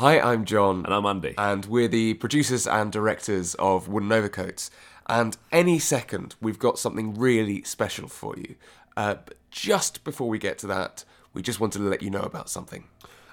Hi, 0.00 0.18
I'm 0.18 0.46
John. 0.46 0.86
And 0.86 0.94
I'm 0.94 1.04
Andy. 1.04 1.34
And 1.36 1.66
we're 1.66 1.86
the 1.86 2.14
producers 2.14 2.66
and 2.66 2.90
directors 2.90 3.54
of 3.56 3.86
Wooden 3.86 4.10
Overcoats. 4.10 4.70
And 5.08 5.36
any 5.52 5.78
second, 5.78 6.36
we've 6.40 6.58
got 6.58 6.78
something 6.78 7.12
really 7.12 7.62
special 7.64 8.08
for 8.08 8.34
you. 8.38 8.54
Uh, 8.96 9.16
but 9.22 9.36
just 9.50 10.02
before 10.02 10.30
we 10.30 10.38
get 10.38 10.56
to 10.60 10.66
that, 10.68 11.04
we 11.34 11.42
just 11.42 11.60
wanted 11.60 11.80
to 11.80 11.84
let 11.84 12.00
you 12.00 12.08
know 12.08 12.22
about 12.22 12.48
something. 12.48 12.84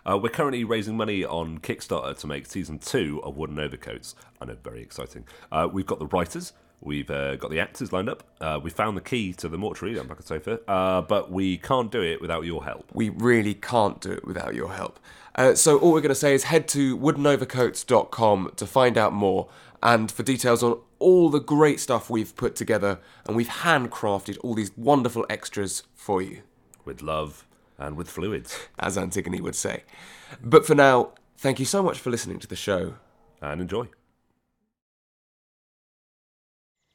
Uh, 0.05 0.19
we're 0.21 0.27
currently 0.27 0.65
raising 0.65 0.97
money 0.97 1.23
on 1.23 1.59
Kickstarter 1.59 2.17
to 2.17 2.27
make 2.27 2.45
season 2.45 2.79
two 2.79 3.21
of 3.23 3.37
Wooden 3.37 3.59
Overcoats. 3.59 4.13
I 4.41 4.45
know, 4.47 4.57
very 4.61 4.81
exciting. 4.81 5.23
Uh, 5.49 5.69
we've 5.71 5.85
got 5.85 5.99
the 5.99 6.07
writers, 6.07 6.51
we've 6.81 7.09
uh, 7.09 7.35
got 7.35 7.51
the 7.51 7.59
actors 7.59 7.91
lined 7.91 8.09
up, 8.09 8.23
uh, 8.41 8.59
we 8.61 8.69
found 8.69 8.97
the 8.97 9.01
key 9.01 9.33
to 9.33 9.49
the 9.49 9.57
mortuary 9.57 9.97
on 9.99 10.07
back 10.07 10.21
sofa, 10.21 10.59
uh, 10.69 11.01
but 11.01 11.31
we 11.31 11.57
can't 11.57 11.91
do 11.91 12.01
it 12.01 12.21
without 12.21 12.45
your 12.45 12.63
help. 12.63 12.89
We 12.93 13.09
really 13.09 13.53
can't 13.53 13.99
do 13.99 14.11
it 14.11 14.25
without 14.25 14.55
your 14.55 14.73
help. 14.73 14.99
Uh, 15.35 15.53
so 15.53 15.77
all 15.77 15.91
we're 15.91 16.01
going 16.01 16.09
to 16.09 16.15
say 16.15 16.33
is 16.33 16.45
head 16.45 16.67
to 16.69 16.97
woodenovercoats.com 16.97 18.53
to 18.55 18.65
find 18.65 18.97
out 18.97 19.13
more 19.13 19.47
and 19.83 20.11
for 20.11 20.23
details 20.23 20.63
on 20.63 20.79
all 20.99 21.29
the 21.29 21.39
great 21.39 21.79
stuff 21.79 22.09
we've 22.09 22.35
put 22.35 22.55
together 22.55 22.99
and 23.25 23.35
we've 23.35 23.47
handcrafted 23.47 24.37
all 24.41 24.55
these 24.55 24.75
wonderful 24.75 25.25
extras 25.29 25.83
for 25.95 26.21
you. 26.21 26.41
With 26.85 27.01
love 27.01 27.45
and 27.77 27.95
with 27.95 28.09
fluids. 28.09 28.67
As 28.79 28.97
Antigone 28.97 29.41
would 29.41 29.55
say. 29.55 29.83
But 30.43 30.65
for 30.65 30.73
now, 30.73 31.11
thank 31.37 31.59
you 31.59 31.65
so 31.65 31.83
much 31.83 31.99
for 31.99 32.09
listening 32.09 32.39
to 32.39 32.47
the 32.47 32.55
show. 32.55 32.95
And 33.41 33.61
enjoy. 33.61 33.89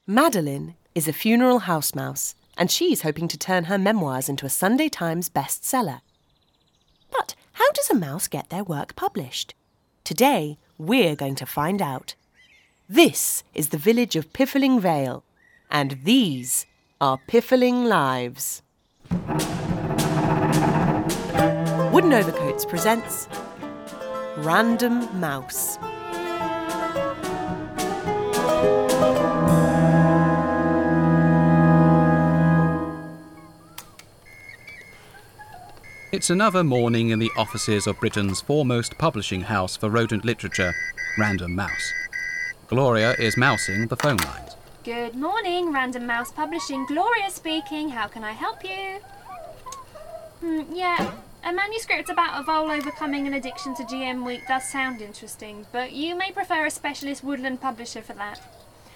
Madeleine 0.07 0.75
is 0.97 1.07
a 1.07 1.13
funeral 1.13 1.61
house 1.61 1.95
mouse, 1.95 2.35
and 2.59 2.73
she's 2.73 3.03
hoping 3.03 3.29
to 3.29 3.39
turn 3.39 3.65
her 3.65 3.79
memoirs 3.79 4.29
into 4.29 4.45
a 4.45 4.51
Sunday 4.51 4.89
Times 4.89 5.31
bestseller. 5.31 6.01
But 7.13 7.37
how 7.53 7.71
does 7.71 7.89
a 7.89 7.95
mouse 7.95 8.27
get 8.27 8.51
their 8.51 8.65
work 8.65 8.97
published? 8.97 9.55
Today, 10.03 10.59
we're 10.77 11.15
going 11.15 11.37
to 11.37 11.47
find 11.47 11.81
out. 11.81 12.17
This 12.89 13.45
is 13.55 13.69
the 13.69 13.79
village 13.79 14.17
of 14.17 14.33
Piffling 14.33 14.81
Vale, 14.81 15.23
and 15.71 16.01
these 16.03 16.67
are 17.01 17.21
Piffling 17.29 17.85
Lives. 17.85 18.61
Wooden 21.93 22.13
Overcoats 22.13 22.65
presents 22.69 23.29
Random 24.39 25.21
Mouse. 25.21 25.79
It's 36.13 36.29
another 36.29 36.63
morning 36.63 37.09
in 37.09 37.21
the 37.21 37.31
offices 37.39 37.87
of 37.87 37.99
Britain's 37.99 38.43
foremost 38.43 38.99
publishing 38.99 39.41
house 39.41 39.79
for 39.79 39.89
rodent 39.89 40.27
literature, 40.27 40.75
Random 41.19 41.55
Mouse. 41.55 41.93
Gloria 42.67 43.15
is 43.15 43.39
mousing 43.39 43.87
the 43.89 43.97
phone 43.97 44.19
lines. 44.19 44.55
Good 44.85 45.15
morning, 45.15 45.73
Random 45.73 46.07
Mouse 46.07 46.31
Publishing. 46.31 46.85
Gloria 46.85 47.31
speaking. 47.31 47.89
How 47.89 48.09
can 48.09 48.25
I 48.25 48.33
help 48.33 48.63
you? 48.63 48.99
Hmm, 50.41 50.75
yeah, 50.75 51.13
a 51.45 51.51
manuscript 51.51 52.11
about 52.11 52.39
a 52.39 52.45
vole 52.45 52.71
overcoming 52.71 53.27
an 53.27 53.33
addiction 53.33 53.75
to 53.77 53.83
GM 53.85 54.23
wheat 54.23 54.43
does 54.47 54.71
sound 54.71 55.01
interesting, 55.01 55.65
but 55.73 55.93
you 55.93 56.15
may 56.15 56.31
prefer 56.31 56.67
a 56.67 56.71
specialist 56.71 57.25
woodland 57.25 57.63
publisher 57.63 58.03
for 58.03 58.13
that. 58.13 58.39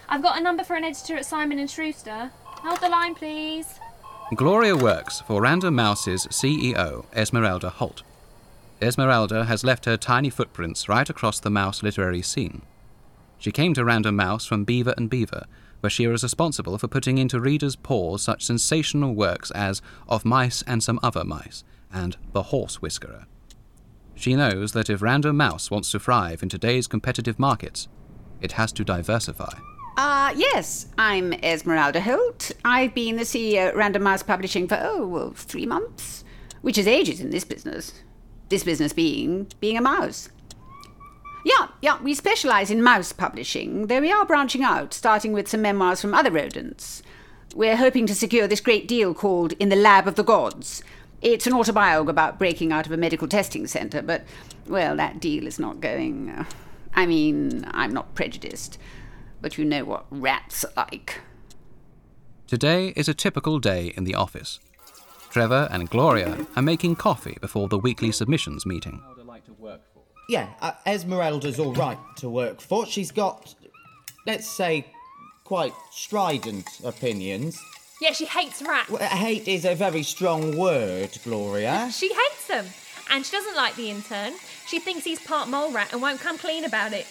I've 0.07 0.23
got 0.23 0.39
a 0.39 0.43
number 0.43 0.65
for 0.65 0.77
an 0.77 0.85
editor 0.85 1.17
at 1.17 1.25
Simon 1.25 1.59
and 1.59 1.71
Shrewster. 1.71 2.31
Hold 2.45 2.83
the 2.83 2.91
line, 2.91 3.15
please. 3.15 3.81
Gloria 4.35 4.77
works 4.77 5.21
for 5.21 5.41
Random 5.41 5.77
Mouse's 5.77 6.27
CEO, 6.27 7.05
Esmeralda 7.15 7.71
Holt. 7.71 8.03
Esmeralda 8.83 9.45
has 9.45 9.63
left 9.63 9.85
her 9.85 9.97
tiny 9.97 10.31
footprints 10.31 10.89
right 10.89 11.09
across 11.09 11.39
the 11.39 11.49
mouse 11.49 11.81
literary 11.81 12.23
scene. 12.23 12.63
She 13.39 13.53
came 13.53 13.73
to 13.75 13.85
Random 13.85 14.17
Mouse 14.17 14.45
from 14.45 14.65
Beaver 14.65 14.95
and 14.97 15.09
Beaver, 15.09 15.45
where 15.79 15.91
she 15.91 16.09
was 16.09 16.25
responsible 16.25 16.77
for 16.77 16.89
putting 16.89 17.19
into 17.19 17.39
readers' 17.39 17.77
paws 17.77 18.21
such 18.21 18.45
sensational 18.45 19.15
works 19.15 19.53
as 19.53 19.81
Of 20.09 20.25
Mice 20.25 20.65
and 20.67 20.83
Some 20.83 20.99
Other 21.05 21.23
Mice 21.23 21.63
and 21.93 22.17
The 22.33 22.45
Horse 22.45 22.83
Whiskerer. 22.83 23.27
She 24.17 24.35
knows 24.35 24.73
that 24.73 24.91
if 24.91 25.03
Random 25.03 25.37
Mouse 25.37 25.71
wants 25.71 25.93
to 25.93 26.01
thrive 26.01 26.43
in 26.43 26.49
today's 26.49 26.89
competitive 26.89 27.39
markets, 27.39 27.87
it 28.41 28.53
has 28.53 28.73
to 28.73 28.85
diversify. 28.85 29.55
Uh, 29.97 30.31
yes, 30.37 30.89
I'm 30.99 31.33
Esmeralda 31.33 32.03
Holt. 32.03 32.53
I've 32.67 32.95
been 32.95 33.17
the 33.17 33.23
CEO 33.23 33.69
at 33.69 33.77
Random 33.77 34.03
Mouse 34.03 34.23
Publishing 34.23 34.69
for, 34.69 34.79
oh, 34.79 35.07
well, 35.07 35.31
three 35.31 35.65
months, 35.65 36.23
which 36.61 36.77
is 36.77 36.87
ages 36.87 37.19
in 37.19 37.31
this 37.31 37.45
business. 37.45 37.95
This 38.51 38.63
business 38.63 38.93
being 38.93 39.47
being 39.59 39.79
a 39.79 39.81
mouse. 39.81 40.29
Yeah, 41.47 41.69
yeah, 41.81 42.03
we 42.03 42.13
specialise 42.13 42.71
in 42.71 42.83
mouse 42.83 43.13
publishing, 43.13 43.87
though 43.87 44.03
we 44.03 44.13
are 44.13 44.27
branching 44.27 44.63
out, 44.63 44.93
starting 44.93 45.33
with 45.33 45.49
some 45.49 45.63
memoirs 45.63 46.03
from 46.03 46.13
other 46.13 46.31
rodents. 46.31 47.03
We're 47.55 47.77
hoping 47.77 48.07
to 48.07 48.15
secure 48.15 48.47
this 48.47 48.61
great 48.61 48.87
deal 48.87 49.15
called 49.15 49.53
In 49.53 49.71
the 49.71 49.77
Lab 49.77 50.07
of 50.07 50.17
the 50.17 50.25
Gods. 50.25 50.83
It's 51.23 51.47
an 51.47 51.55
autobiography 51.55 52.11
about 52.11 52.39
breaking 52.39 52.71
out 52.71 52.85
of 52.85 52.93
a 52.93 52.99
medical 52.99 53.29
testing 53.29 53.67
centre, 53.67 54.03
but, 54.03 54.25
well, 54.69 54.95
that 54.97 55.21
deal 55.21 55.47
is 55.47 55.59
not 55.59 55.81
going. 55.81 56.29
Uh, 56.29 56.45
I 56.95 57.07
mean, 57.07 57.65
I'm 57.71 57.95
not 57.95 58.15
prejudiced 58.15 58.77
but 59.41 59.59
you 59.59 59.65
know 59.65 59.85
what 59.85 60.07
rats 60.11 60.65
are 60.65 60.73
like. 60.77 61.21
Today 62.47 62.93
is 62.97 63.09
a 63.09 63.15
typical 63.15 63.59
day 63.59 63.93
in 63.97 64.05
the 64.05 64.15
office. 64.15 64.61
Trevor 65.31 65.69
and 65.71 65.91
Gloria 65.91 66.47
are 66.55 66.63
making 66.63 66.97
coffee 66.97 67.37
before 67.41 67.69
the 67.69 67.79
weekly 67.79 68.13
submissions 68.13 68.65
meeting. 68.65 69.03
Yeah, 70.29 70.49
uh, 70.61 70.73
Esmeralda's 70.87 71.61
all 71.61 71.75
right 71.75 71.99
to 72.17 72.29
work 72.29 72.61
for. 72.61 72.87
She's 72.87 73.13
got, 73.13 73.55
let's 74.27 74.49
say, 74.49 74.87
quite 75.45 75.73
strident 75.93 76.67
opinions. 76.85 77.61
Yeah, 78.01 78.13
she 78.13 78.27
hates 78.27 78.61
rats. 78.63 78.91
Well, 78.91 79.01
hate 79.03 79.47
is 79.47 79.65
a 79.65 79.75
very 79.75 80.03
strong 80.03 80.57
word, 80.57 81.11
Gloria. 81.25 81.89
She 81.93 82.09
hates 82.09 82.47
them. 82.49 82.67
And 83.11 83.25
she 83.25 83.33
doesn't 83.37 83.57
like 83.57 83.77
the 83.77 83.91
intern. 83.91 84.35
She 84.67 84.81
thinks 84.81 85.05
he's 85.05 85.21
part 85.21 85.49
mole 85.49 85.71
rat 85.71 85.93
and 85.93 86.03
won't 86.03 86.21
come 86.21 86.39
clean 86.39 86.65
about 86.65 86.93
it. 86.93 87.07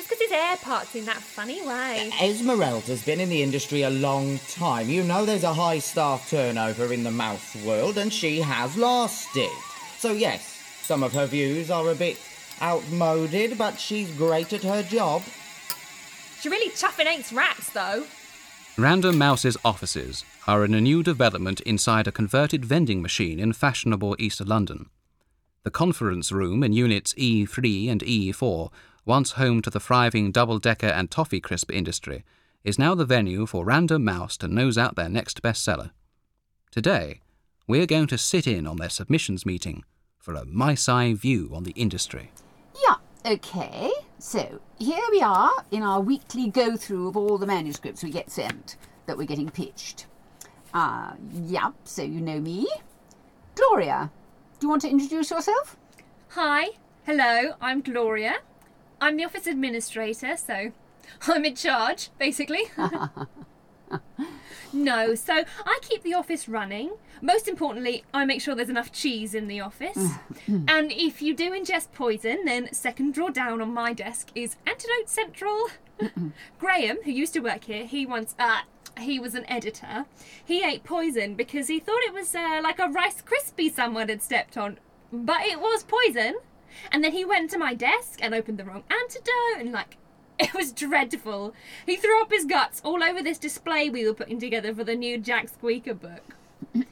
Just 0.00 0.08
because 0.08 0.30
his 0.30 0.32
air 0.32 0.56
parts 0.56 0.94
in 0.94 1.04
that 1.04 1.18
funny 1.18 1.60
way. 1.60 2.10
Esmeralda's 2.22 3.04
been 3.04 3.20
in 3.20 3.28
the 3.28 3.42
industry 3.42 3.82
a 3.82 3.90
long 3.90 4.38
time. 4.48 4.88
You 4.88 5.02
know 5.02 5.26
there's 5.26 5.44
a 5.44 5.52
high 5.52 5.78
staff 5.78 6.30
turnover 6.30 6.90
in 6.90 7.02
the 7.02 7.10
mouse 7.10 7.54
world, 7.56 7.98
and 7.98 8.10
she 8.10 8.40
has 8.40 8.78
lasted. 8.78 9.50
So, 9.98 10.12
yes, 10.12 10.58
some 10.80 11.02
of 11.02 11.12
her 11.12 11.26
views 11.26 11.70
are 11.70 11.90
a 11.90 11.94
bit 11.94 12.18
outmoded, 12.62 13.58
but 13.58 13.78
she's 13.78 14.10
great 14.12 14.54
at 14.54 14.62
her 14.62 14.82
job. 14.82 15.22
She 16.40 16.48
really 16.48 16.70
chuffing 16.70 17.04
hates 17.04 17.30
rats, 17.30 17.68
though. 17.68 18.06
Random 18.78 19.18
Mouse's 19.18 19.58
offices 19.66 20.24
are 20.46 20.64
in 20.64 20.72
a 20.72 20.80
new 20.80 21.02
development 21.02 21.60
inside 21.60 22.06
a 22.06 22.12
converted 22.12 22.64
vending 22.64 23.02
machine 23.02 23.38
in 23.38 23.52
fashionable 23.52 24.16
East 24.18 24.40
London. 24.46 24.88
The 25.62 25.70
conference 25.70 26.32
room 26.32 26.62
in 26.62 26.72
units 26.72 27.12
E3 27.18 27.90
and 27.90 28.00
E4 28.00 28.70
once 29.10 29.32
home 29.32 29.60
to 29.60 29.70
the 29.70 29.80
thriving 29.80 30.30
double 30.30 30.60
decker 30.60 30.86
and 30.86 31.10
toffee 31.10 31.40
crisp 31.40 31.72
industry, 31.72 32.22
is 32.62 32.78
now 32.78 32.94
the 32.94 33.04
venue 33.04 33.44
for 33.44 33.64
Random 33.64 34.04
Mouse 34.04 34.36
to 34.36 34.46
nose 34.46 34.78
out 34.78 34.94
their 34.94 35.08
next 35.08 35.42
bestseller. 35.42 35.90
Today, 36.70 37.20
we're 37.66 37.86
going 37.86 38.06
to 38.06 38.16
sit 38.16 38.46
in 38.46 38.68
on 38.68 38.76
their 38.76 38.88
submissions 38.88 39.44
meeting 39.44 39.82
for 40.16 40.34
a 40.34 40.44
mice 40.44 40.88
eye 40.88 41.12
view 41.12 41.50
on 41.52 41.64
the 41.64 41.72
industry. 41.72 42.30
Yeah, 42.86 42.94
okay. 43.26 43.90
So, 44.20 44.60
here 44.78 45.02
we 45.10 45.20
are 45.20 45.50
in 45.72 45.82
our 45.82 46.00
weekly 46.00 46.48
go 46.48 46.76
through 46.76 47.08
of 47.08 47.16
all 47.16 47.36
the 47.36 47.46
manuscripts 47.46 48.04
we 48.04 48.12
get 48.12 48.30
sent 48.30 48.76
that 49.06 49.18
we're 49.18 49.26
getting 49.26 49.50
pitched. 49.50 50.06
Ah, 50.72 51.14
uh, 51.14 51.16
yeah, 51.32 51.72
so 51.82 52.04
you 52.04 52.20
know 52.20 52.40
me. 52.40 52.68
Gloria, 53.56 54.12
do 54.60 54.66
you 54.66 54.70
want 54.70 54.82
to 54.82 54.88
introduce 54.88 55.32
yourself? 55.32 55.76
Hi, 56.28 56.68
hello, 57.04 57.54
I'm 57.60 57.80
Gloria. 57.80 58.36
I'm 59.00 59.16
the 59.16 59.24
office 59.24 59.46
administrator, 59.46 60.36
so 60.36 60.72
I'm 61.26 61.44
in 61.44 61.54
charge, 61.54 62.10
basically. 62.18 62.64
no, 64.72 65.14
so 65.14 65.44
I 65.64 65.78
keep 65.82 66.02
the 66.02 66.14
office 66.14 66.48
running. 66.48 66.92
Most 67.22 67.48
importantly, 67.48 68.04
I 68.14 68.24
make 68.24 68.40
sure 68.40 68.54
there's 68.54 68.68
enough 68.68 68.92
cheese 68.92 69.34
in 69.34 69.48
the 69.48 69.60
office. 69.60 70.12
and 70.46 70.92
if 70.92 71.20
you 71.22 71.34
do 71.34 71.50
ingest 71.52 71.92
poison, 71.92 72.44
then 72.44 72.72
second 72.72 73.14
drawer 73.14 73.30
down 73.30 73.60
on 73.60 73.72
my 73.72 73.92
desk 73.92 74.28
is 74.34 74.56
Antidote 74.66 75.08
Central. 75.08 75.68
Graham, 76.58 76.98
who 77.04 77.10
used 77.10 77.34
to 77.34 77.40
work 77.40 77.64
here, 77.64 77.84
he 77.84 78.06
once, 78.06 78.34
uh, 78.38 78.60
he 78.98 79.18
was 79.18 79.34
an 79.34 79.44
editor. 79.48 80.06
He 80.44 80.64
ate 80.64 80.84
poison 80.84 81.34
because 81.34 81.68
he 81.68 81.78
thought 81.78 82.02
it 82.02 82.14
was 82.14 82.34
uh, 82.34 82.60
like 82.62 82.78
a 82.78 82.88
Rice 82.88 83.22
Krispie 83.22 83.72
someone 83.72 84.08
had 84.08 84.22
stepped 84.22 84.56
on. 84.56 84.78
But 85.12 85.42
it 85.42 85.60
was 85.60 85.84
poison. 85.84 86.36
And 86.90 87.02
then 87.02 87.12
he 87.12 87.24
went 87.24 87.50
to 87.50 87.58
my 87.58 87.74
desk 87.74 88.18
and 88.22 88.34
opened 88.34 88.58
the 88.58 88.64
wrong 88.64 88.84
antidote 88.90 89.58
and 89.58 89.72
like 89.72 89.96
it 90.38 90.54
was 90.54 90.72
dreadful. 90.72 91.54
He 91.86 91.96
threw 91.96 92.20
up 92.22 92.32
his 92.32 92.44
guts 92.44 92.80
all 92.84 93.02
over 93.02 93.22
this 93.22 93.38
display 93.38 93.90
we 93.90 94.06
were 94.06 94.14
putting 94.14 94.40
together 94.40 94.74
for 94.74 94.84
the 94.84 94.94
new 94.94 95.18
Jack 95.18 95.48
Squeaker 95.48 95.94
book. 95.94 96.36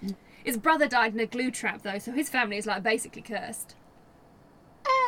his 0.44 0.56
brother 0.56 0.86
died 0.86 1.14
in 1.14 1.20
a 1.20 1.26
glue 1.26 1.50
trap 1.50 1.82
though, 1.82 1.98
so 1.98 2.12
his 2.12 2.28
family 2.28 2.58
is 2.58 2.66
like 2.66 2.82
basically 2.82 3.22
cursed. 3.22 3.74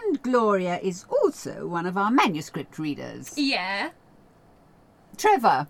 And 0.02 0.22
Gloria 0.22 0.78
is 0.82 1.04
also 1.08 1.66
one 1.66 1.86
of 1.86 1.96
our 1.96 2.10
manuscript 2.10 2.78
readers. 2.78 3.34
Yeah. 3.36 3.90
Trevor, 5.16 5.68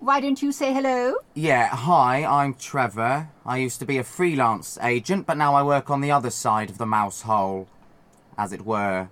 why 0.00 0.20
don't 0.20 0.40
you 0.40 0.52
say 0.52 0.72
hello? 0.72 1.16
Yeah, 1.34 1.68
hi, 1.68 2.24
I'm 2.24 2.54
Trevor. 2.54 3.30
I 3.44 3.58
used 3.58 3.80
to 3.80 3.86
be 3.86 3.98
a 3.98 4.04
freelance 4.04 4.78
agent, 4.80 5.26
but 5.26 5.36
now 5.36 5.54
I 5.54 5.62
work 5.62 5.90
on 5.90 6.00
the 6.00 6.10
other 6.10 6.30
side 6.30 6.70
of 6.70 6.78
the 6.78 6.86
mouse 6.86 7.22
hole, 7.22 7.68
as 8.38 8.52
it 8.52 8.64
were. 8.64 9.10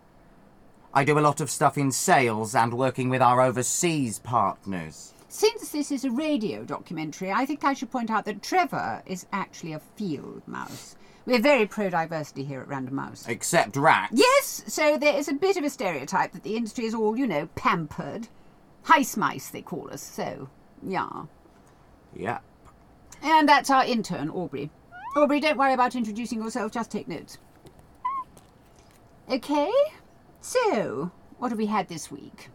I 0.94 1.04
do 1.04 1.18
a 1.18 1.20
lot 1.20 1.42
of 1.42 1.50
stuff 1.50 1.76
in 1.76 1.92
sales 1.92 2.54
and 2.54 2.72
working 2.72 3.10
with 3.10 3.20
our 3.20 3.42
overseas 3.42 4.20
partners. 4.20 5.12
Since 5.28 5.70
this 5.70 5.90
is 5.92 6.04
a 6.04 6.10
radio 6.10 6.64
documentary, 6.64 7.30
I 7.30 7.44
think 7.44 7.64
I 7.64 7.74
should 7.74 7.90
point 7.90 8.10
out 8.10 8.24
that 8.24 8.42
Trevor 8.42 9.02
is 9.04 9.26
actually 9.32 9.74
a 9.74 9.80
field 9.96 10.42
mouse. 10.46 10.96
We're 11.26 11.40
very 11.40 11.66
pro 11.66 11.90
diversity 11.90 12.44
here 12.44 12.60
at 12.60 12.68
Random 12.68 12.94
Mouse. 12.94 13.26
Except 13.28 13.76
rats. 13.76 14.12
Yes, 14.14 14.62
so 14.68 14.96
there 14.96 15.18
is 15.18 15.28
a 15.28 15.34
bit 15.34 15.56
of 15.56 15.64
a 15.64 15.70
stereotype 15.70 16.32
that 16.32 16.44
the 16.44 16.56
industry 16.56 16.86
is 16.86 16.94
all, 16.94 17.18
you 17.18 17.26
know, 17.26 17.48
pampered. 17.56 18.28
Heist 18.84 19.16
mice, 19.16 19.48
they 19.48 19.60
call 19.60 19.90
us, 19.90 20.00
so, 20.00 20.48
yeah. 20.82 21.24
Yeah. 22.14 22.38
And 23.22 23.48
that's 23.48 23.70
our 23.70 23.84
intern, 23.84 24.30
Aubrey. 24.30 24.70
Aubrey, 25.16 25.40
don't 25.40 25.58
worry 25.58 25.72
about 25.72 25.96
introducing 25.96 26.40
yourself, 26.40 26.70
just 26.70 26.92
take 26.92 27.08
notes. 27.08 27.38
Okay, 29.28 29.72
so, 30.40 31.10
what 31.38 31.50
have 31.50 31.58
we 31.58 31.66
had 31.66 31.88
this 31.88 32.12
week? 32.12 32.48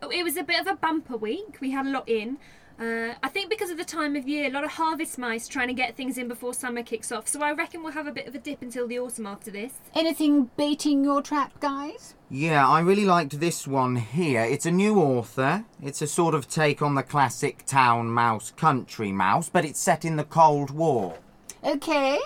Oh, 0.00 0.08
It 0.08 0.22
was 0.22 0.38
a 0.38 0.42
bit 0.42 0.58
of 0.58 0.66
a 0.66 0.74
bumper 0.74 1.18
week. 1.18 1.58
We 1.60 1.70
had 1.72 1.84
a 1.84 1.90
lot 1.90 2.08
in. 2.08 2.38
Uh, 2.80 3.12
I 3.22 3.28
think 3.28 3.50
because 3.50 3.70
of 3.70 3.76
the 3.76 3.84
time 3.84 4.16
of 4.16 4.26
year, 4.26 4.46
a 4.46 4.50
lot 4.50 4.64
of 4.64 4.70
harvest 4.70 5.18
mice 5.18 5.48
trying 5.48 5.68
to 5.68 5.74
get 5.74 5.96
things 5.96 6.16
in 6.16 6.26
before 6.26 6.54
summer 6.54 6.82
kicks 6.82 7.12
off. 7.12 7.28
So 7.28 7.42
I 7.42 7.52
reckon 7.52 7.82
we'll 7.82 7.92
have 7.92 8.06
a 8.06 8.12
bit 8.12 8.26
of 8.26 8.34
a 8.34 8.38
dip 8.38 8.62
until 8.62 8.86
the 8.88 8.98
autumn 8.98 9.26
after 9.26 9.50
this. 9.50 9.72
Anything 9.94 10.50
baiting 10.56 11.04
your 11.04 11.20
trap, 11.20 11.60
guys? 11.60 12.14
Yeah, 12.30 12.66
I 12.66 12.80
really 12.80 13.04
liked 13.04 13.40
this 13.40 13.66
one 13.66 13.96
here. 13.96 14.42
It's 14.44 14.64
a 14.64 14.70
new 14.70 14.98
author. 14.98 15.66
It's 15.82 16.00
a 16.00 16.06
sort 16.06 16.34
of 16.34 16.48
take 16.48 16.80
on 16.80 16.94
the 16.94 17.02
classic 17.02 17.66
town 17.66 18.10
mouse, 18.10 18.52
country 18.52 19.12
mouse, 19.12 19.50
but 19.50 19.64
it's 19.66 19.80
set 19.80 20.04
in 20.06 20.16
the 20.16 20.24
Cold 20.24 20.70
War. 20.70 21.18
Okay. 21.64 22.18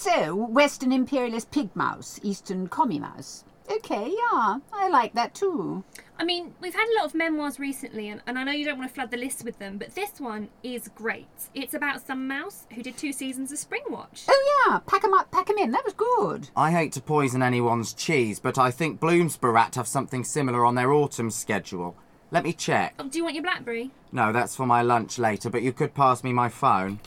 So, 0.00 0.34
Western 0.34 0.92
Imperialist 0.92 1.50
Pig 1.50 1.68
Mouse, 1.76 2.18
Eastern 2.22 2.68
Commie 2.68 2.98
Mouse. 2.98 3.44
Okay, 3.70 4.10
yeah, 4.10 4.56
I 4.72 4.88
like 4.88 5.12
that 5.12 5.34
too. 5.34 5.84
I 6.18 6.24
mean, 6.24 6.54
we've 6.58 6.72
had 6.72 6.88
a 6.88 6.96
lot 6.96 7.04
of 7.04 7.14
memoirs 7.14 7.60
recently, 7.60 8.08
and, 8.08 8.22
and 8.26 8.38
I 8.38 8.44
know 8.44 8.52
you 8.52 8.64
don't 8.64 8.78
want 8.78 8.88
to 8.88 8.94
flood 8.94 9.10
the 9.10 9.18
list 9.18 9.44
with 9.44 9.58
them, 9.58 9.76
but 9.76 9.94
this 9.94 10.18
one 10.18 10.48
is 10.62 10.88
great. 10.94 11.28
It's 11.54 11.74
about 11.74 12.00
some 12.00 12.26
mouse 12.26 12.64
who 12.74 12.82
did 12.82 12.96
two 12.96 13.12
seasons 13.12 13.52
of 13.52 13.58
Springwatch. 13.58 14.24
Oh 14.26 14.66
yeah, 14.70 14.78
pack 14.78 14.86
pack 14.86 15.04
'em 15.04 15.12
up, 15.12 15.30
pack 15.30 15.48
pack 15.48 15.50
'em 15.50 15.58
in. 15.58 15.70
That 15.72 15.84
was 15.84 15.92
good. 15.92 16.48
I 16.56 16.70
hate 16.70 16.92
to 16.92 17.02
poison 17.02 17.42
anyone's 17.42 17.92
cheese, 17.92 18.40
but 18.40 18.56
I 18.56 18.70
think 18.70 19.00
Bloomsburat 19.00 19.74
have 19.74 19.86
something 19.86 20.24
similar 20.24 20.64
on 20.64 20.76
their 20.76 20.94
autumn 20.94 21.30
schedule. 21.30 21.94
Let 22.30 22.44
me 22.44 22.54
check. 22.54 22.94
Oh, 22.98 23.06
do 23.06 23.18
you 23.18 23.24
want 23.24 23.34
your 23.36 23.44
Blackberry? 23.44 23.90
No, 24.12 24.32
that's 24.32 24.56
for 24.56 24.64
my 24.64 24.80
lunch 24.80 25.18
later, 25.18 25.50
but 25.50 25.60
you 25.60 25.74
could 25.74 25.92
pass 25.92 26.24
me 26.24 26.32
my 26.32 26.48
phone. 26.48 27.00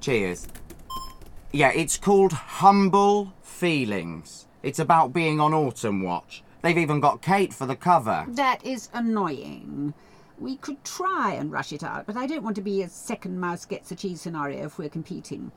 Cheers. 0.00 0.46
Yeah, 1.52 1.70
it's 1.74 1.96
called 1.96 2.32
Humble 2.32 3.32
Feelings. 3.40 4.46
It's 4.62 4.78
about 4.78 5.12
being 5.12 5.40
on 5.40 5.54
autumn 5.54 6.02
watch. 6.02 6.42
They've 6.62 6.76
even 6.76 7.00
got 7.00 7.22
Kate 7.22 7.54
for 7.54 7.66
the 7.66 7.76
cover. 7.76 8.26
That 8.28 8.64
is 8.64 8.88
annoying. 8.92 9.94
We 10.38 10.56
could 10.56 10.82
try 10.84 11.32
and 11.34 11.52
rush 11.52 11.72
it 11.72 11.82
out, 11.82 12.06
but 12.06 12.16
I 12.16 12.26
don't 12.26 12.42
want 12.42 12.56
to 12.56 12.62
be 12.62 12.82
a 12.82 12.88
second 12.88 13.38
mouse 13.38 13.64
gets 13.64 13.90
a 13.90 13.94
cheese 13.96 14.20
scenario 14.20 14.66
if 14.66 14.78
we're 14.78 14.88
competing. 14.88 15.52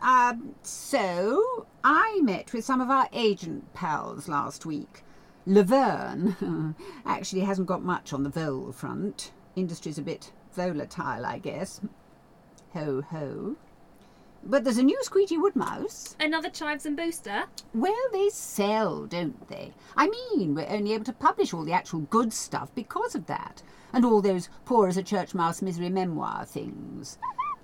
Um, 0.00 0.54
so, 0.62 1.66
I 1.82 2.20
met 2.22 2.52
with 2.52 2.64
some 2.64 2.80
of 2.80 2.90
our 2.90 3.08
agent 3.12 3.72
pals 3.74 4.28
last 4.28 4.66
week. 4.66 5.02
Laverne 5.46 6.76
actually 7.06 7.40
hasn't 7.40 7.66
got 7.66 7.82
much 7.82 8.12
on 8.12 8.22
the 8.22 8.30
vole 8.30 8.70
front. 8.70 9.32
Industry's 9.56 9.98
a 9.98 10.02
bit 10.02 10.30
volatile, 10.52 11.24
I 11.24 11.38
guess. 11.38 11.80
Ho 12.74 13.00
ho. 13.00 13.56
But 14.50 14.64
there's 14.64 14.78
a 14.78 14.82
new 14.82 14.98
squeegee 15.02 15.36
wood 15.36 15.54
mouse. 15.54 16.16
Another 16.18 16.48
Chives 16.48 16.86
and 16.86 16.96
Booster? 16.96 17.44
Well, 17.74 18.08
they 18.12 18.30
sell, 18.30 19.04
don't 19.04 19.46
they? 19.48 19.74
I 19.94 20.08
mean, 20.08 20.54
we're 20.54 20.66
only 20.70 20.94
able 20.94 21.04
to 21.04 21.12
publish 21.12 21.52
all 21.52 21.64
the 21.64 21.74
actual 21.74 22.00
good 22.00 22.32
stuff 22.32 22.74
because 22.74 23.14
of 23.14 23.26
that. 23.26 23.62
And 23.92 24.06
all 24.06 24.22
those 24.22 24.48
poor 24.64 24.88
as 24.88 24.96
a 24.96 25.02
church 25.02 25.34
mouse 25.34 25.60
misery 25.60 25.90
memoir 25.90 26.46
things. 26.46 27.18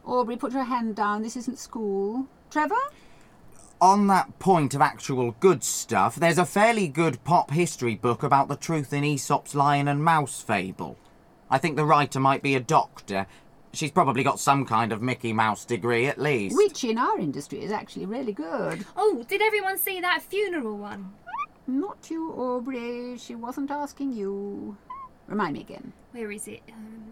Aubrey, 0.04 0.36
put 0.36 0.52
your 0.52 0.64
hand 0.64 0.94
down. 0.94 1.22
This 1.22 1.38
isn't 1.38 1.58
school. 1.58 2.28
Trevor? 2.50 2.74
On 3.80 4.06
that 4.08 4.38
point 4.38 4.74
of 4.74 4.82
actual 4.82 5.34
good 5.40 5.64
stuff, 5.64 6.16
there's 6.16 6.38
a 6.38 6.44
fairly 6.44 6.86
good 6.86 7.24
pop 7.24 7.50
history 7.50 7.94
book 7.94 8.22
about 8.22 8.48
the 8.48 8.56
truth 8.56 8.92
in 8.92 9.04
Aesop's 9.04 9.54
lion 9.54 9.88
and 9.88 10.04
mouse 10.04 10.42
fable. 10.42 10.98
I 11.50 11.58
think 11.58 11.76
the 11.76 11.84
writer 11.84 12.20
might 12.20 12.42
be 12.42 12.54
a 12.54 12.60
doctor. 12.60 13.26
She's 13.74 13.90
probably 13.90 14.22
got 14.22 14.40
some 14.40 14.64
kind 14.64 14.92
of 14.92 15.02
Mickey 15.02 15.32
Mouse 15.32 15.64
degree 15.64 16.06
at 16.06 16.18
least. 16.18 16.56
Which 16.56 16.84
in 16.84 16.98
our 16.98 17.18
industry 17.18 17.62
is 17.62 17.72
actually 17.72 18.06
really 18.06 18.32
good. 18.32 18.84
Oh, 18.96 19.24
did 19.28 19.42
everyone 19.42 19.78
see 19.78 20.00
that 20.00 20.22
funeral 20.22 20.76
one? 20.76 21.12
Not 21.66 22.10
you, 22.10 22.30
Aubrey. 22.32 23.16
She 23.18 23.34
wasn't 23.34 23.70
asking 23.70 24.12
you. 24.12 24.76
Remind 25.26 25.54
me 25.54 25.60
again. 25.60 25.92
Where 26.12 26.30
is 26.30 26.46
it? 26.46 26.62
Um, 26.70 27.04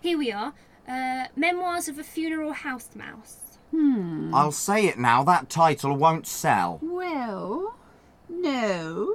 here 0.00 0.18
we 0.18 0.32
are. 0.32 0.54
Uh, 0.88 1.26
Memoirs 1.36 1.88
of 1.88 1.98
a 1.98 2.04
Funeral 2.04 2.52
House 2.52 2.88
Mouse. 2.94 3.58
Hmm. 3.70 4.34
I'll 4.34 4.52
say 4.52 4.86
it 4.86 4.98
now, 4.98 5.22
that 5.24 5.48
title 5.48 5.96
won't 5.96 6.26
sell. 6.26 6.80
Well, 6.82 7.76
no. 8.28 9.14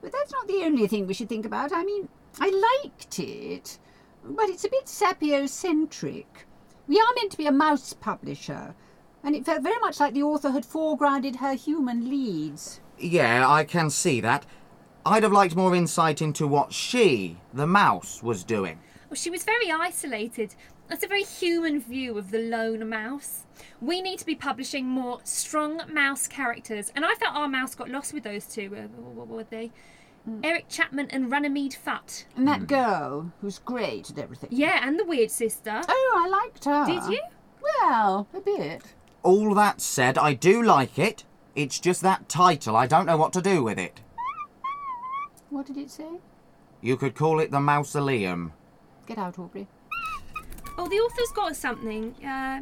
But 0.00 0.12
that's 0.12 0.32
not 0.32 0.46
the 0.46 0.62
only 0.64 0.86
thing 0.86 1.06
we 1.06 1.14
should 1.14 1.28
think 1.28 1.44
about. 1.44 1.72
I 1.72 1.84
mean, 1.84 2.08
I 2.40 2.80
liked 2.82 3.18
it, 3.18 3.78
but 4.36 4.48
it's 4.48 4.64
a 4.64 4.70
bit 4.70 4.86
sapiocentric. 4.86 6.26
We 6.86 6.98
are 6.98 7.14
meant 7.16 7.32
to 7.32 7.38
be 7.38 7.46
a 7.46 7.52
mouse 7.52 7.92
publisher, 7.92 8.74
and 9.22 9.34
it 9.34 9.44
felt 9.44 9.62
very 9.62 9.78
much 9.80 10.00
like 10.00 10.14
the 10.14 10.22
author 10.22 10.50
had 10.50 10.64
foregrounded 10.64 11.36
her 11.36 11.54
human 11.54 12.08
leads. 12.08 12.80
Yeah, 12.98 13.48
I 13.48 13.64
can 13.64 13.90
see 13.90 14.20
that. 14.20 14.46
I'd 15.04 15.22
have 15.22 15.32
liked 15.32 15.56
more 15.56 15.74
insight 15.74 16.20
into 16.20 16.46
what 16.46 16.72
she, 16.72 17.38
the 17.52 17.66
mouse, 17.66 18.22
was 18.22 18.44
doing. 18.44 18.80
Well, 19.08 19.16
she 19.16 19.30
was 19.30 19.44
very 19.44 19.70
isolated. 19.70 20.54
That's 20.88 21.04
a 21.04 21.08
very 21.08 21.22
human 21.22 21.80
view 21.80 22.18
of 22.18 22.30
the 22.30 22.38
lone 22.38 22.88
mouse. 22.88 23.44
We 23.80 24.00
need 24.00 24.18
to 24.18 24.26
be 24.26 24.34
publishing 24.34 24.86
more 24.86 25.20
strong 25.24 25.82
mouse 25.92 26.26
characters, 26.26 26.92
and 26.94 27.04
I 27.04 27.14
felt 27.14 27.34
our 27.34 27.48
mouse 27.48 27.74
got 27.74 27.90
lost 27.90 28.12
with 28.12 28.24
those 28.24 28.46
two. 28.46 28.74
Uh, 28.74 28.88
what 28.88 29.28
were 29.28 29.44
they? 29.44 29.70
Eric 30.42 30.68
Chapman 30.68 31.08
and 31.10 31.30
Runnymede 31.30 31.74
Futt. 31.74 32.26
And 32.36 32.46
that 32.46 32.66
girl, 32.66 33.32
who's 33.40 33.58
great 33.58 34.10
at 34.10 34.18
everything. 34.18 34.50
Yeah, 34.52 34.86
and 34.86 34.98
the 34.98 35.04
Weird 35.04 35.30
Sister. 35.30 35.80
Oh, 35.88 36.22
I 36.22 36.28
liked 36.28 36.64
her. 36.66 36.84
Did 36.84 37.04
you? 37.12 37.20
Well, 37.62 38.28
a 38.34 38.40
bit. 38.40 38.94
All 39.22 39.54
that 39.54 39.80
said, 39.80 40.18
I 40.18 40.34
do 40.34 40.62
like 40.62 40.98
it. 40.98 41.24
It's 41.54 41.80
just 41.80 42.02
that 42.02 42.28
title, 42.28 42.76
I 42.76 42.86
don't 42.86 43.06
know 43.06 43.16
what 43.16 43.32
to 43.32 43.42
do 43.42 43.62
with 43.62 43.78
it. 43.78 44.00
What 45.50 45.66
did 45.66 45.78
it 45.78 45.90
say? 45.90 46.20
You 46.80 46.96
could 46.96 47.14
call 47.14 47.40
it 47.40 47.50
the 47.50 47.60
Mausoleum. 47.60 48.52
Get 49.06 49.18
out, 49.18 49.38
Aubrey. 49.38 49.66
Oh, 50.76 50.86
the 50.88 50.96
author's 50.96 51.32
got 51.34 51.56
something. 51.56 52.14
Uh, 52.24 52.60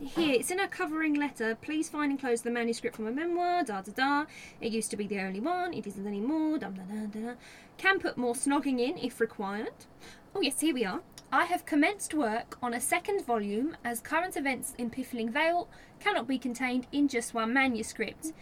here, 0.00 0.34
it's 0.34 0.50
in 0.50 0.60
a 0.60 0.68
covering 0.68 1.14
letter. 1.14 1.56
Please 1.60 1.88
find 1.88 2.10
and 2.10 2.20
close 2.20 2.42
the 2.42 2.50
manuscript 2.50 2.96
from 2.96 3.06
a 3.06 3.10
memoir. 3.10 3.64
Da 3.64 3.82
da 3.82 3.92
da. 3.92 4.26
It 4.60 4.72
used 4.72 4.90
to 4.90 4.96
be 4.96 5.06
the 5.06 5.20
only 5.20 5.40
one. 5.40 5.74
It 5.74 5.86
isn't 5.86 6.06
anymore. 6.06 6.58
Da 6.58 6.68
da 6.68 6.82
da 6.82 7.06
da. 7.06 7.32
Can 7.76 7.98
put 7.98 8.16
more 8.16 8.34
snogging 8.34 8.80
in 8.80 8.98
if 8.98 9.20
required. 9.20 9.86
Oh 10.34 10.40
yes, 10.40 10.60
here 10.60 10.74
we 10.74 10.84
are. 10.84 11.00
I 11.30 11.44
have 11.44 11.66
commenced 11.66 12.14
work 12.14 12.56
on 12.62 12.72
a 12.72 12.80
second 12.80 13.26
volume 13.26 13.76
as 13.84 14.00
current 14.00 14.36
events 14.36 14.74
in 14.78 14.88
Piffling 14.88 15.30
Vale 15.30 15.68
cannot 16.00 16.26
be 16.26 16.38
contained 16.38 16.86
in 16.90 17.08
just 17.08 17.34
one 17.34 17.52
manuscript. 17.52 18.32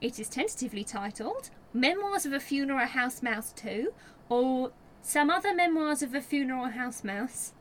It 0.00 0.20
is 0.20 0.28
tentatively 0.28 0.84
titled 0.84 1.50
Memoirs 1.72 2.26
of 2.26 2.32
a 2.32 2.40
Funeral 2.40 2.86
House 2.86 3.22
Mouse 3.22 3.52
2 3.56 3.92
or 4.28 4.70
Some 5.02 5.30
Other 5.30 5.54
Memoirs 5.54 6.02
of 6.02 6.14
a 6.14 6.20
Funeral 6.20 6.68
House 6.68 7.02
Mouse 7.02 7.52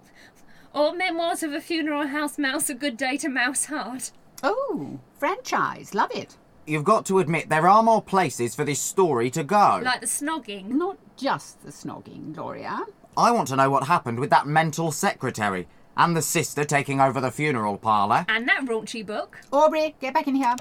or 0.75 0.93
Memoirs 0.93 1.41
of 1.41 1.53
a 1.53 1.61
Funeral 1.61 2.07
House 2.07 2.37
Mouse, 2.37 2.69
A 2.69 2.75
Good 2.75 2.97
Day 2.97 3.15
to 3.17 3.29
Mouse 3.29 3.65
Hard. 3.65 4.09
Oh, 4.43 4.99
franchise. 5.17 5.95
Love 5.95 6.11
it. 6.13 6.35
You've 6.67 6.83
got 6.83 7.05
to 7.05 7.19
admit, 7.19 7.47
there 7.47 7.67
are 7.67 7.81
more 7.81 8.01
places 8.01 8.53
for 8.55 8.65
this 8.65 8.81
story 8.81 9.29
to 9.31 9.43
go. 9.43 9.79
Like 9.81 10.01
the 10.01 10.07
snogging. 10.07 10.67
Not 10.67 10.97
just 11.15 11.63
the 11.63 11.71
snogging, 11.71 12.33
Gloria. 12.33 12.81
I 13.15 13.31
want 13.31 13.47
to 13.47 13.55
know 13.55 13.69
what 13.69 13.87
happened 13.87 14.19
with 14.19 14.29
that 14.31 14.47
mental 14.47 14.91
secretary 14.91 15.67
and 15.95 16.17
the 16.17 16.21
sister 16.21 16.65
taking 16.65 16.99
over 16.99 17.21
the 17.21 17.31
funeral 17.31 17.77
parlour. 17.77 18.25
And 18.27 18.45
that 18.49 18.65
raunchy 18.65 19.05
book. 19.05 19.39
Aubrey, 19.53 19.95
get 20.01 20.13
back 20.13 20.27
in 20.27 20.35
here. 20.35 20.55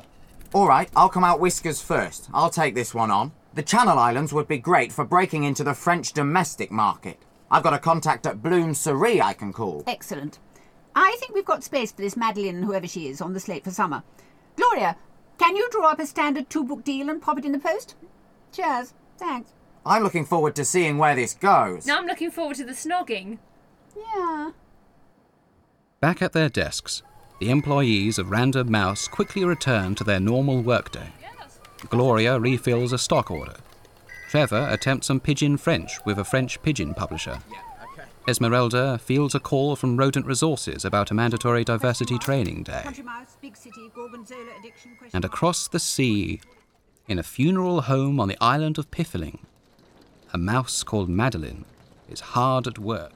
All 0.53 0.69
right, 0.69 0.89
I'll 0.95 1.09
come 1.09 1.25
out 1.25 1.41
whiskers 1.41 1.83
first. 1.83 2.29
I'll 2.33 2.51
take 2.51 2.77
this 2.77 2.95
one 2.95 3.11
on. 3.11 3.33
The 3.55 3.63
Channel 3.63 3.99
Islands 3.99 4.33
would 4.33 4.47
be 4.47 4.59
great 4.59 4.93
for 4.93 5.05
breaking 5.05 5.43
into 5.43 5.65
the 5.65 5.75
French 5.75 6.13
domestic 6.13 6.71
market. 6.71 7.19
I've 7.51 7.63
got 7.63 7.75
a 7.75 7.79
contact 7.79 8.27
at 8.27 8.43
Bloom 8.43 8.75
Cerie 8.75 9.21
I 9.21 9.33
can 9.33 9.53
call. 9.53 9.85
Excellent. 9.87 10.39
I 10.95 11.17
think 11.19 11.35
we've 11.35 11.45
got 11.45 11.65
space 11.65 11.93
for 11.93 12.03
this 12.03 12.17
Madeleine, 12.17 12.63
whoever 12.63 12.87
she 12.87 13.09
is, 13.09 13.21
on 13.21 13.33
the 13.33 13.41
slate 13.41 13.65
for 13.65 13.71
summer. 13.71 14.03
Gloria, 14.57 14.97
can 15.39 15.57
you 15.57 15.69
draw 15.71 15.91
up 15.91 15.99
a 15.99 16.07
standard 16.07 16.49
two 16.49 16.65
book 16.65 16.85
deal 16.85 17.11
and 17.11 17.21
pop 17.21 17.39
it 17.39 17.45
in 17.45 17.53
the 17.53 17.59
post? 17.59 17.97
Cheers. 18.53 18.95
Thanks. 19.19 19.53
I'm 19.87 20.03
looking 20.03 20.25
forward 20.25 20.57
to 20.57 20.65
seeing 20.65 20.97
where 20.99 21.15
this 21.15 21.35
goes. 21.35 21.87
Now 21.87 21.99
I'm 21.99 22.07
looking 22.07 22.31
forward 22.31 22.57
to 22.57 22.65
the 22.65 22.73
snogging. 22.73 23.39
Yeah. 23.97 24.53
Back 26.01 26.23
at 26.23 26.33
their 26.33 26.49
desks, 26.49 27.03
the 27.41 27.51
employees 27.51 28.19
of 28.19 28.31
Random 28.31 28.71
Mouse 28.71 29.09
quickly 29.09 29.45
return 29.45 29.95
to 29.97 30.05
their 30.05 30.21
normal 30.21 30.63
workday. 30.63 31.13
Gloria 31.91 32.39
refills 32.39 32.93
a 32.93 32.99
stock 32.99 33.31
order. 33.31 33.57
Trevor 34.35 34.67
attempts 34.69 35.07
some 35.07 35.21
pigeon 35.21 35.57
French 35.57 36.05
with 36.05 36.19
a 36.19 36.25
French 36.25 36.61
pigeon 36.61 36.93
publisher. 36.93 37.39
Esmeralda 38.27 38.99
fields 38.99 39.33
a 39.37 39.39
call 39.39 39.77
from 39.77 39.97
Rodent 39.97 40.27
Resources 40.27 40.85
about 40.85 41.13
a 41.13 41.15
mandatory 41.15 41.63
diversity 41.63 42.19
training 42.19 42.65
day. 42.65 42.83
Mouse, 43.05 43.37
big 43.41 43.57
city, 43.57 43.93
addiction. 44.59 44.97
And 45.13 45.25
across 45.25 45.69
the 45.69 45.79
sea, 45.79 46.41
in 47.07 47.21
a 47.21 47.23
funeral 47.23 47.83
home 47.83 48.19
on 48.19 48.27
the 48.27 48.37
island 48.41 48.77
of 48.77 48.91
Piffling, 48.91 49.39
a 50.33 50.37
mouse 50.37 50.83
called 50.83 51.09
Madeleine 51.09 51.65
is 52.11 52.19
hard 52.19 52.67
at 52.67 52.77
work. 52.77 53.13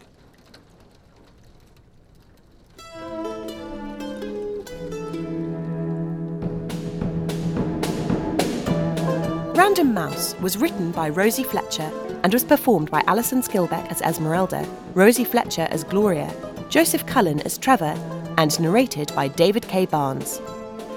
Random 9.59 9.93
Mouse 9.93 10.37
was 10.41 10.57
written 10.57 10.93
by 10.93 11.09
Rosie 11.09 11.43
Fletcher 11.43 11.91
and 12.23 12.33
was 12.33 12.45
performed 12.45 12.93
by 12.93 13.03
Alison 13.09 13.43
Skilbeck 13.43 13.91
as 13.91 14.01
Esmeralda, 14.03 14.65
Rosie 14.95 15.25
Fletcher 15.25 15.67
as 15.73 15.83
Gloria, 15.83 16.33
Joseph 16.69 17.05
Cullen 17.07 17.41
as 17.41 17.59
Trevor, 17.59 17.97
and 18.39 18.61
narrated 18.61 19.13
by 19.17 19.27
David 19.27 19.67
K. 19.67 19.85
Barnes. 19.85 20.41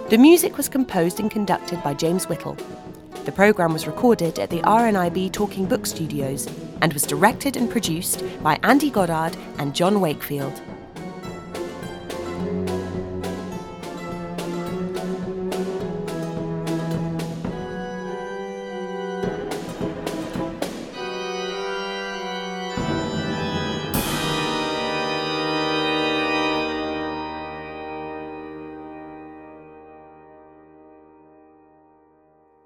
The 0.09 0.17
music 0.19 0.57
was 0.57 0.69
composed 0.69 1.19
and 1.19 1.31
conducted 1.31 1.81
by 1.81 1.95
James 1.95 2.29
Whittle. 2.29 2.55
The 3.25 3.31
programme 3.31 3.73
was 3.73 3.87
recorded 3.87 4.37
at 4.37 4.51
the 4.51 4.61
RNIB 4.61 5.31
Talking 5.31 5.65
Book 5.65 5.87
Studios 5.87 6.47
and 6.83 6.93
was 6.93 7.01
directed 7.01 7.57
and 7.57 7.67
produced 7.67 8.23
by 8.43 8.59
Andy 8.61 8.91
Goddard 8.91 9.35
and 9.57 9.73
John 9.73 9.99
Wakefield. 9.99 10.61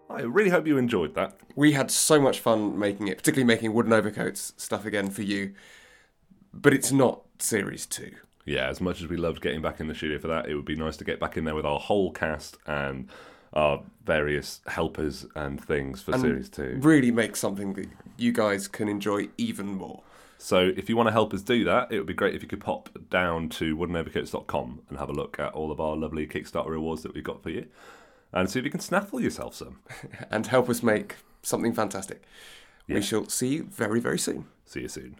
I 0.10 0.22
really 0.22 0.50
hope 0.50 0.68
you 0.68 0.78
enjoyed 0.78 1.16
that. 1.16 1.38
We 1.56 1.72
had 1.74 1.90
so 1.92 2.20
much 2.22 2.40
fun 2.40 2.78
making 2.78 3.08
it, 3.08 3.18
particularly 3.18 3.46
making 3.46 3.74
wooden 3.74 3.94
overcoats 3.94 4.54
stuff 4.58 4.86
again 4.86 5.10
for 5.10 5.24
you. 5.24 5.54
But 6.54 6.74
it's 6.74 6.92
not 6.92 7.22
series 7.40 7.86
two. 7.86 8.12
Yeah, 8.46 8.70
as 8.70 8.80
much 8.80 9.02
as 9.02 9.08
we 9.10 9.18
loved 9.18 9.42
getting 9.42 9.62
back 9.62 9.80
in 9.80 9.88
the 9.88 9.96
studio 9.96 10.20
for 10.20 10.28
that, 10.28 10.48
it 10.48 10.56
would 10.56 10.66
be 10.66 10.76
nice 10.76 10.98
to 10.98 11.04
get 11.04 11.20
back 11.20 11.36
in 11.36 11.46
there 11.46 11.56
with 11.56 11.66
our 11.66 11.80
whole 11.80 12.12
cast 12.12 12.58
and 12.68 13.10
our 13.54 13.82
various 14.06 14.62
helpers 14.68 15.26
and 15.36 15.64
things 15.64 16.02
for 16.02 16.14
And 16.14 16.22
series 16.22 16.50
two. 16.50 16.78
Really 16.82 17.12
make 17.12 17.36
something 17.36 17.74
that 17.74 17.88
you 18.18 18.32
guys 18.32 18.68
can 18.68 18.88
enjoy 18.88 19.30
even 19.38 19.68
more. 19.68 20.04
So 20.38 20.72
if 20.78 20.90
you 20.90 20.98
want 20.98 21.08
to 21.08 21.14
help 21.14 21.34
us 21.34 21.42
do 21.42 21.64
that, 21.64 21.92
it 21.92 21.98
would 21.98 22.06
be 22.06 22.14
great 22.14 22.36
if 22.36 22.44
you 22.44 22.48
could 22.48 22.60
pop 22.60 22.90
down 23.10 23.50
to 23.50 23.76
woodenovercoats.com 23.76 24.82
and 24.90 25.00
have 25.00 25.10
a 25.10 25.14
look 25.14 25.40
at 25.40 25.54
all 25.54 25.72
of 25.72 25.80
our 25.80 25.96
lovely 25.96 26.28
Kickstarter 26.28 26.70
rewards 26.70 27.02
that 27.04 27.16
we've 27.16 27.24
got 27.24 27.42
for 27.42 27.50
you. 27.50 27.66
And 28.36 28.50
see 28.50 28.60
if 28.60 28.66
you 28.66 28.72
can 28.72 28.82
snaffle 28.82 29.20
yourself 29.20 29.56
some. 29.56 29.80
and 30.30 30.46
help 30.46 30.70
us 30.70 30.84
make 30.84 31.16
something 31.42 31.74
fantastic. 31.74 32.22
Yeah. 32.86 32.96
We 32.96 33.02
shall 33.02 33.28
see 33.30 33.48
you 33.48 33.64
very, 33.64 34.00
very 34.00 34.20
soon. 34.20 34.46
See 34.66 34.82
you 34.82 34.90
soon. 34.90 35.16